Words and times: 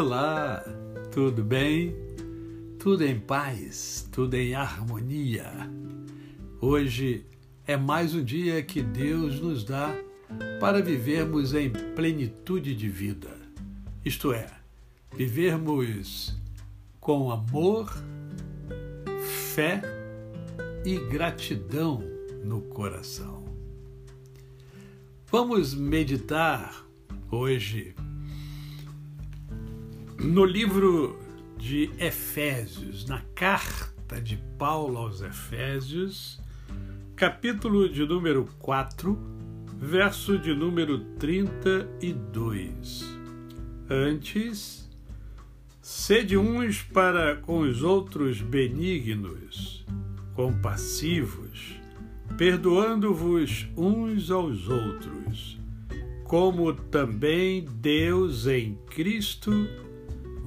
Olá, 0.00 0.62
tudo 1.10 1.42
bem? 1.42 1.92
Tudo 2.78 3.04
em 3.04 3.18
paz, 3.18 4.08
tudo 4.12 4.34
em 4.34 4.54
harmonia. 4.54 5.50
Hoje 6.60 7.26
é 7.66 7.76
mais 7.76 8.14
um 8.14 8.22
dia 8.22 8.62
que 8.62 8.80
Deus 8.80 9.40
nos 9.40 9.64
dá 9.64 9.92
para 10.60 10.80
vivermos 10.80 11.52
em 11.52 11.72
plenitude 11.96 12.76
de 12.76 12.88
vida, 12.88 13.36
isto 14.04 14.32
é, 14.32 14.46
vivermos 15.16 16.32
com 17.00 17.32
amor, 17.32 17.92
fé 19.52 19.82
e 20.86 20.96
gratidão 21.08 22.04
no 22.44 22.60
coração. 22.60 23.44
Vamos 25.26 25.74
meditar 25.74 26.86
hoje 27.32 27.96
no 30.20 30.44
livro 30.44 31.16
de 31.56 31.90
Efésios, 31.96 33.06
na 33.06 33.20
carta 33.36 34.20
de 34.20 34.36
Paulo 34.58 34.98
aos 34.98 35.22
Efésios, 35.22 36.40
capítulo 37.14 37.88
de 37.88 38.04
número 38.04 38.48
4, 38.58 39.16
verso 39.78 40.36
de 40.36 40.52
número 40.54 40.98
32. 41.20 43.16
Antes, 43.88 44.90
sede 45.80 46.36
uns 46.36 46.82
para 46.82 47.36
com 47.36 47.60
os 47.60 47.84
outros 47.84 48.40
benignos, 48.40 49.86
compassivos, 50.34 51.76
perdoando-vos 52.36 53.68
uns 53.76 54.32
aos 54.32 54.68
outros, 54.68 55.60
como 56.24 56.72
também 56.72 57.64
Deus 57.64 58.48
em 58.48 58.76
Cristo 58.90 59.52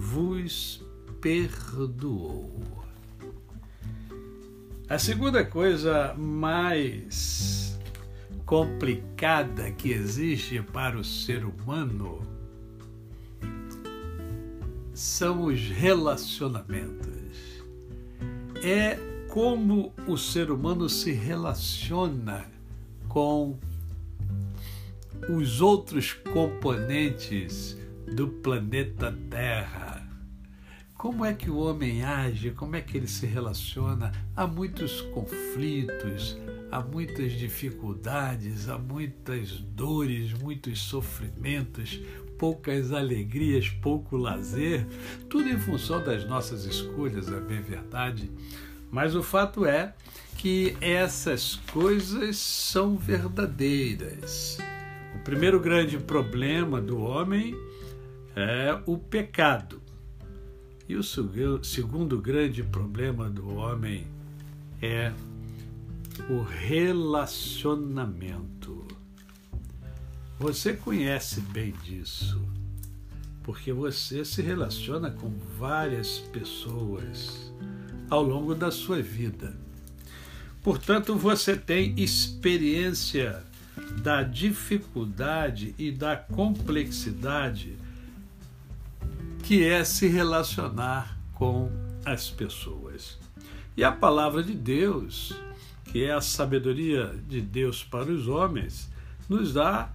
vos 0.00 0.82
perdoou. 1.20 2.58
A 4.88 4.98
segunda 4.98 5.44
coisa 5.44 6.14
mais 6.14 7.78
complicada 8.46 9.70
que 9.72 9.92
existe 9.92 10.62
para 10.62 10.98
o 10.98 11.04
ser 11.04 11.44
humano 11.44 12.22
são 14.94 15.44
os 15.44 15.68
relacionamentos. 15.68 17.62
É 18.64 18.98
como 19.28 19.92
o 20.08 20.16
ser 20.16 20.50
humano 20.50 20.88
se 20.88 21.12
relaciona 21.12 22.46
com 23.06 23.58
os 25.28 25.60
outros 25.60 26.14
componentes 26.14 27.79
do 28.06 28.28
planeta 28.28 29.16
Terra. 29.28 30.08
Como 30.94 31.24
é 31.24 31.32
que 31.32 31.48
o 31.50 31.56
homem 31.56 32.04
age? 32.04 32.50
Como 32.50 32.76
é 32.76 32.80
que 32.82 32.96
ele 32.98 33.08
se 33.08 33.24
relaciona? 33.24 34.12
Há 34.36 34.46
muitos 34.46 35.00
conflitos, 35.00 36.36
há 36.70 36.80
muitas 36.80 37.32
dificuldades, 37.32 38.68
há 38.68 38.76
muitas 38.76 39.60
dores, 39.60 40.34
muitos 40.34 40.82
sofrimentos, 40.82 41.98
poucas 42.38 42.92
alegrias, 42.92 43.68
pouco 43.68 44.16
lazer, 44.16 44.86
tudo 45.28 45.48
em 45.48 45.58
função 45.58 46.04
das 46.04 46.24
nossas 46.26 46.64
escolhas, 46.64 47.32
a 47.32 47.40
bem 47.40 47.62
verdade. 47.62 48.30
Mas 48.90 49.14
o 49.14 49.22
fato 49.22 49.64
é 49.64 49.94
que 50.36 50.76
essas 50.80 51.56
coisas 51.72 52.36
são 52.36 52.96
verdadeiras. 52.96 54.58
O 55.14 55.18
primeiro 55.18 55.60
grande 55.60 55.98
problema 55.98 56.80
do 56.80 56.98
homem 57.00 57.54
é 58.36 58.78
o 58.86 58.98
pecado. 58.98 59.80
E 60.88 60.96
o 60.96 61.02
segundo 61.62 62.20
grande 62.20 62.62
problema 62.62 63.30
do 63.30 63.54
homem 63.54 64.06
é 64.82 65.12
o 66.28 66.42
relacionamento. 66.42 68.86
Você 70.38 70.72
conhece 70.72 71.40
bem 71.40 71.72
disso, 71.84 72.40
porque 73.42 73.72
você 73.72 74.24
se 74.24 74.42
relaciona 74.42 75.10
com 75.10 75.30
várias 75.58 76.18
pessoas 76.18 77.52
ao 78.08 78.22
longo 78.22 78.54
da 78.54 78.70
sua 78.70 79.00
vida. 79.00 79.56
Portanto, 80.62 81.16
você 81.16 81.56
tem 81.56 81.98
experiência 81.98 83.42
da 84.02 84.22
dificuldade 84.22 85.74
e 85.78 85.92
da 85.92 86.16
complexidade 86.16 87.76
que 89.50 89.64
é 89.64 89.82
se 89.82 90.06
relacionar 90.06 91.18
com 91.34 91.68
as 92.04 92.30
pessoas. 92.30 93.18
E 93.76 93.82
a 93.82 93.90
palavra 93.90 94.44
de 94.44 94.54
Deus, 94.54 95.34
que 95.86 96.04
é 96.04 96.12
a 96.12 96.20
sabedoria 96.20 97.12
de 97.28 97.40
Deus 97.40 97.82
para 97.82 98.12
os 98.12 98.28
homens, 98.28 98.88
nos 99.28 99.52
dá 99.52 99.92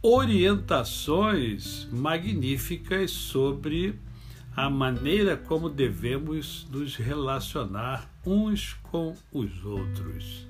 orientações 0.00 1.86
magníficas 1.92 3.10
sobre 3.10 3.98
a 4.56 4.70
maneira 4.70 5.36
como 5.36 5.68
devemos 5.68 6.66
nos 6.70 6.96
relacionar 6.96 8.10
uns 8.24 8.72
com 8.84 9.14
os 9.30 9.62
outros. 9.62 10.46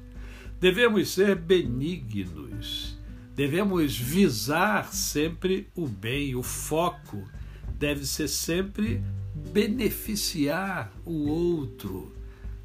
Devemos 0.60 1.08
ser 1.08 1.34
benignos, 1.34 2.96
devemos 3.34 3.98
visar 3.98 4.94
sempre 4.94 5.68
o 5.74 5.88
bem, 5.88 6.36
o 6.36 6.44
foco 6.44 7.26
deve 7.78 8.06
ser 8.06 8.28
sempre 8.28 9.02
beneficiar 9.34 10.92
o 11.04 11.28
outro, 11.28 12.12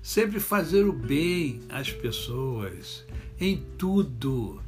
sempre 0.02 0.40
fazer 0.40 0.86
o 0.86 0.94
bem 0.94 1.62
às 1.70 1.92
pessoas, 1.92 3.06
em 3.40 3.58
tudo, 3.78 4.62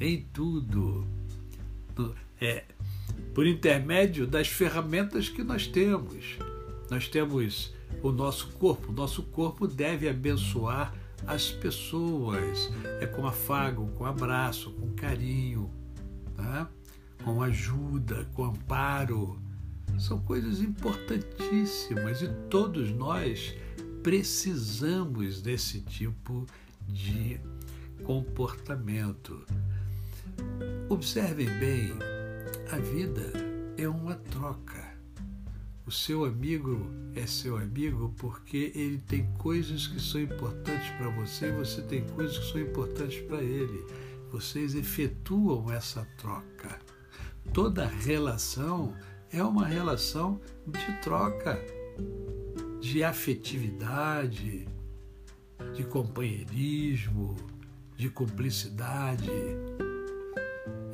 em 0.00 0.24
tudo. 0.32 1.06
É, 2.40 2.64
por 3.34 3.46
intermédio 3.46 4.26
das 4.26 4.48
ferramentas 4.48 5.28
que 5.28 5.42
nós 5.42 5.66
temos. 5.66 6.38
Nós 6.90 7.08
temos 7.08 7.74
o 8.02 8.12
nosso 8.12 8.48
corpo, 8.52 8.90
o 8.90 8.94
nosso 8.94 9.22
corpo 9.24 9.66
deve 9.66 10.08
abençoar 10.08 10.94
as 11.26 11.50
pessoas, 11.50 12.70
é 13.00 13.06
com 13.06 13.26
afago, 13.26 13.88
com 13.96 14.04
abraço, 14.04 14.70
com 14.70 14.94
carinho, 14.94 15.70
tá? 16.36 16.70
com 17.24 17.42
ajuda, 17.42 18.26
com 18.34 18.44
amparo 18.44 19.38
são 19.98 20.20
coisas 20.20 20.60
importantíssimas 20.60 22.22
e 22.22 22.28
todos 22.48 22.90
nós 22.90 23.54
precisamos 24.02 25.42
desse 25.42 25.80
tipo 25.80 26.46
de 26.86 27.40
comportamento. 28.04 29.44
Observem 30.88 31.48
bem, 31.58 31.92
a 32.70 32.78
vida 32.78 33.32
é 33.76 33.88
uma 33.88 34.14
troca. 34.14 34.88
O 35.84 35.90
seu 35.90 36.24
amigo 36.24 36.90
é 37.14 37.26
seu 37.26 37.56
amigo 37.56 38.14
porque 38.18 38.72
ele 38.74 38.98
tem 38.98 39.26
coisas 39.38 39.86
que 39.86 40.00
são 40.00 40.20
importantes 40.20 40.90
para 40.90 41.08
você 41.08 41.48
e 41.48 41.52
você 41.52 41.82
tem 41.82 42.04
coisas 42.08 42.38
que 42.38 42.52
são 42.52 42.60
importantes 42.60 43.20
para 43.22 43.42
ele. 43.42 43.84
Vocês 44.30 44.74
efetuam 44.74 45.72
essa 45.72 46.06
troca. 46.18 46.78
Toda 47.54 47.86
relação 47.86 48.94
é 49.32 49.42
uma 49.42 49.66
relação 49.66 50.40
de 50.66 51.00
troca, 51.02 51.60
de 52.80 53.04
afetividade, 53.04 54.66
de 55.74 55.84
companheirismo, 55.84 57.36
de 57.96 58.08
cumplicidade. 58.08 59.30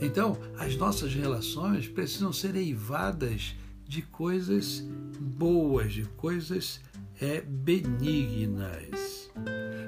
Então, 0.01 0.37
as 0.59 0.77
nossas 0.77 1.15
relações 1.15 1.87
precisam 1.87 2.33
ser 2.33 2.57
eivadas 2.57 3.55
de 3.87 4.03
coisas 4.03 4.81
boas, 5.21 5.93
de 5.93 6.05
coisas 6.17 6.81
é, 7.21 7.41
benignas. 7.41 9.31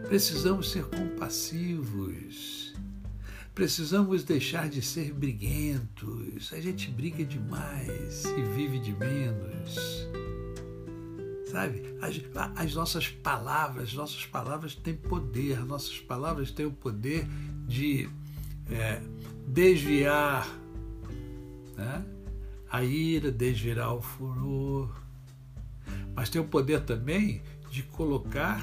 Precisamos 0.08 0.70
ser 0.70 0.84
compassivos 0.84 2.65
Precisamos 3.56 4.23
deixar 4.23 4.69
de 4.69 4.82
ser 4.82 5.14
briguentos. 5.14 6.53
A 6.53 6.61
gente 6.61 6.91
briga 6.91 7.25
demais 7.25 8.23
e 8.26 8.43
vive 8.55 8.79
de 8.79 8.93
menos. 8.93 10.06
Sabe? 11.50 11.82
As, 12.03 12.20
as 12.55 12.75
nossas 12.75 13.08
palavras, 13.08 13.94
nossas 13.94 14.26
palavras 14.26 14.75
têm 14.75 14.94
poder, 14.94 15.64
nossas 15.64 15.99
palavras 15.99 16.50
têm 16.50 16.67
o 16.67 16.70
poder 16.70 17.26
de 17.67 18.06
é, 18.70 19.00
desviar 19.49 20.47
né? 21.79 22.05
a 22.70 22.85
ira, 22.85 23.32
desviar 23.32 23.94
o 23.94 24.02
furor. 24.02 24.94
Mas 26.14 26.29
tem 26.29 26.43
o 26.43 26.47
poder 26.47 26.82
também 26.82 27.43
de 27.70 27.82
colocar 27.85 28.62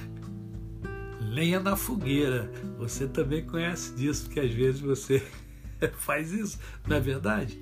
lenha 1.34 1.60
na 1.60 1.76
fogueira. 1.76 2.52
Você 2.78 3.08
também 3.08 3.44
conhece 3.46 3.94
disso, 3.96 4.26
porque 4.26 4.40
às 4.40 4.54
vezes 4.54 4.80
você 4.80 5.26
faz 5.98 6.32
isso, 6.32 6.60
não 6.88 6.96
é 6.96 7.00
verdade? 7.00 7.60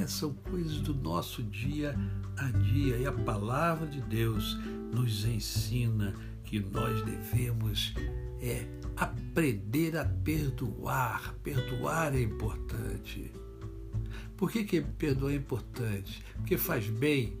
É, 0.00 0.06
são 0.06 0.34
coisas 0.34 0.80
do 0.80 0.94
nosso 0.94 1.42
dia 1.42 1.96
a 2.36 2.48
dia 2.50 2.96
e 2.96 3.06
a 3.06 3.12
palavra 3.12 3.86
de 3.86 4.00
Deus 4.02 4.58
nos 4.92 5.24
ensina 5.24 6.14
que 6.44 6.60
nós 6.60 7.02
devemos 7.02 7.94
é 8.40 8.66
aprender 8.96 9.96
a 9.96 10.04
perdoar. 10.04 11.34
Perdoar 11.42 12.14
é 12.14 12.22
importante. 12.22 13.32
Por 14.36 14.50
que, 14.50 14.64
que 14.64 14.80
perdoar 14.80 15.32
é 15.32 15.36
importante? 15.36 16.22
Porque 16.36 16.58
faz 16.58 16.86
bem 16.88 17.38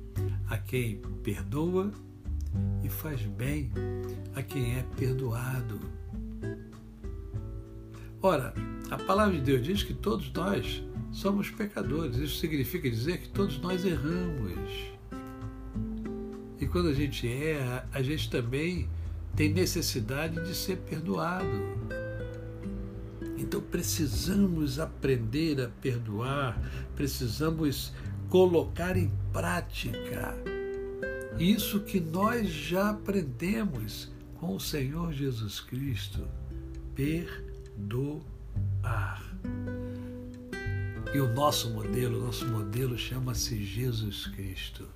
a 0.48 0.56
quem 0.56 1.02
perdoa 1.22 1.92
e 2.82 2.88
faz 2.88 3.22
bem 3.22 3.70
a 4.34 4.42
quem 4.42 4.76
é 4.76 4.84
perdoado. 4.96 5.80
Ora, 8.20 8.54
a 8.90 8.96
palavra 8.96 9.34
de 9.34 9.42
Deus 9.42 9.62
diz 9.62 9.82
que 9.82 9.94
todos 9.94 10.32
nós 10.32 10.82
somos 11.12 11.50
pecadores. 11.50 12.16
Isso 12.16 12.38
significa 12.38 12.88
dizer 12.90 13.18
que 13.18 13.28
todos 13.28 13.58
nós 13.60 13.84
erramos. 13.84 14.94
E 16.60 16.66
quando 16.66 16.88
a 16.88 16.94
gente 16.94 17.28
erra, 17.28 17.88
a 17.92 18.02
gente 18.02 18.30
também 18.30 18.88
tem 19.36 19.52
necessidade 19.52 20.42
de 20.42 20.54
ser 20.54 20.78
perdoado. 20.78 21.46
Então 23.36 23.60
precisamos 23.60 24.78
aprender 24.78 25.60
a 25.60 25.68
perdoar, 25.80 26.58
precisamos 26.96 27.92
colocar 28.30 28.96
em 28.96 29.12
prática 29.32 30.34
isso 31.38 31.80
que 31.80 32.00
nós 32.00 32.48
já 32.48 32.90
aprendemos 32.90 34.12
com 34.34 34.54
o 34.56 34.60
Senhor 34.60 35.12
Jesus 35.12 35.60
Cristo. 35.60 36.28
Perdoar. 36.94 38.24
E 41.12 41.18
o 41.18 41.32
nosso 41.32 41.70
modelo, 41.70 42.24
nosso 42.24 42.46
modelo 42.46 42.96
chama-se 42.96 43.64
Jesus 43.64 44.26
Cristo. 44.28 44.86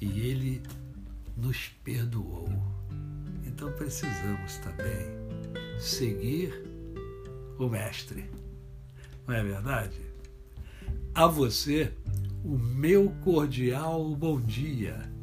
E 0.00 0.06
ele 0.20 0.62
nos 1.36 1.68
perdoou. 1.82 2.48
Então 3.46 3.72
precisamos 3.72 4.58
também 4.58 5.06
seguir 5.78 6.52
o 7.58 7.68
Mestre. 7.68 8.30
Não 9.26 9.34
é 9.34 9.42
verdade? 9.42 10.00
A 11.14 11.26
você, 11.26 11.92
o 12.44 12.58
meu 12.58 13.10
cordial 13.22 14.14
bom 14.14 14.40
dia. 14.40 15.13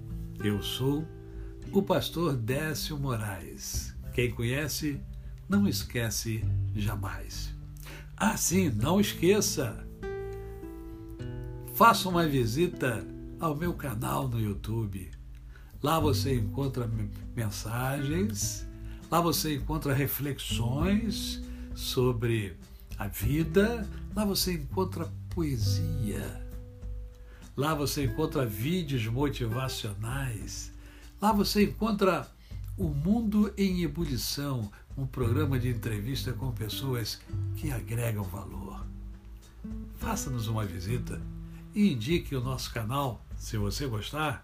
Eu 0.43 0.59
sou 0.63 1.07
o 1.71 1.83
pastor 1.83 2.35
Décio 2.35 2.97
Moraes. 2.97 3.95
Quem 4.11 4.31
conhece, 4.31 4.99
não 5.47 5.67
esquece 5.67 6.43
jamais. 6.75 7.53
Ah, 8.17 8.35
sim, 8.35 8.71
não 8.71 8.99
esqueça! 8.99 9.85
Faça 11.75 12.09
uma 12.09 12.25
visita 12.25 13.05
ao 13.39 13.55
meu 13.55 13.75
canal 13.75 14.27
no 14.27 14.41
YouTube. 14.41 15.11
Lá 15.81 15.99
você 15.99 16.33
encontra 16.33 16.89
mensagens, 17.35 18.67
lá 19.11 19.21
você 19.21 19.57
encontra 19.57 19.93
reflexões 19.93 21.39
sobre 21.75 22.57
a 22.97 23.07
vida, 23.07 23.87
lá 24.15 24.25
você 24.25 24.53
encontra 24.53 25.07
poesia, 25.29 26.50
lá 27.61 27.75
você 27.75 28.05
encontra 28.05 28.43
vídeos 28.43 29.05
motivacionais, 29.05 30.73
lá 31.21 31.31
você 31.31 31.65
encontra 31.65 32.27
O 32.75 32.85
Mundo 32.85 33.53
em 33.55 33.83
Ebulição, 33.83 34.71
um 34.97 35.05
programa 35.05 35.59
de 35.59 35.69
entrevista 35.69 36.33
com 36.33 36.51
pessoas 36.51 37.21
que 37.55 37.71
agregam 37.71 38.23
valor. 38.23 38.83
Faça-nos 39.99 40.47
uma 40.47 40.65
visita 40.65 41.21
e 41.75 41.93
indique 41.93 42.35
o 42.35 42.41
nosso 42.41 42.73
canal, 42.73 43.23
se 43.37 43.57
você 43.57 43.85
gostar, 43.85 44.43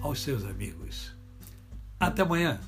aos 0.00 0.22
seus 0.22 0.42
amigos. 0.42 1.14
Até 2.00 2.22
amanhã! 2.22 2.58